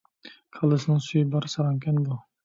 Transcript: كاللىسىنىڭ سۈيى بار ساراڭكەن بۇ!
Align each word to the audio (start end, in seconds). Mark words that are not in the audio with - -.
كاللىسىنىڭ 0.57 1.03
سۈيى 1.07 1.27
بار 1.35 1.45
ساراڭكەن 1.57 2.01
بۇ! 2.09 2.19